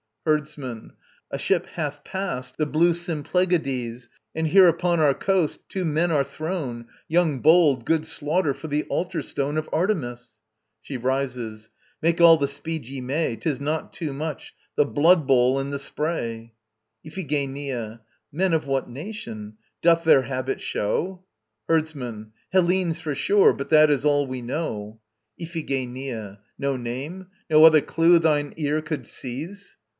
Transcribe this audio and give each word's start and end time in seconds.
HERDSMAN. 0.25 0.93
A 1.31 1.37
ship 1.39 1.65
hath 1.65 2.03
passed 2.03 2.57
the 2.57 2.65
blue 2.67 2.93
Symplegades, 2.93 4.07
And 4.35 4.47
here 4.47 4.67
upon 4.67 4.99
our 4.99 5.13
coast 5.15 5.59
two 5.67 5.85
men 5.85 6.11
are 6.11 6.23
thrown, 6.23 6.87
Young, 7.07 7.39
bold, 7.39 7.85
good 7.85 8.05
slaughter 8.07 8.53
for 8.55 8.67
the 8.67 8.83
altar 8.83 9.21
stone 9.23 9.57
Of 9.57 9.69
Artemis! 9.71 10.39
[SHE 10.83 10.97
RISES.] 10.97 11.69
Make 12.01 12.19
all 12.19 12.37
the 12.37 12.47
speed 12.47 12.85
ye 12.85 12.99
may; 13.01 13.35
'Tis 13.35 13.59
not 13.59 13.93
too 13.93 14.13
much. 14.13 14.53
The 14.75 14.85
blood 14.85 15.25
bowl 15.27 15.59
and 15.59 15.71
the 15.73 15.79
spray! 15.79 16.53
IPHIGENIA. 17.03 18.01
Men 18.31 18.53
of 18.53 18.65
what 18.65 18.89
nation? 18.89 19.57
Doth 19.83 20.03
their 20.03 20.23
habit 20.23 20.61
show? 20.61 21.23
HERDSMAN. 21.67 22.31
Hellenes 22.51 22.99
for 22.99 23.13
sure, 23.15 23.53
but 23.53 23.69
that 23.69 23.91
is 23.91 24.05
all 24.05 24.25
we 24.27 24.41
know. 24.41 24.99
IPHIGENIA. 25.39 26.39
No 26.57 26.75
name? 26.75 27.27
No 27.49 27.63
other 27.65 27.81
clue 27.81 28.17
thine 28.19 28.53
ear 28.57 28.81
could 28.81 29.05
seize? 29.05 29.77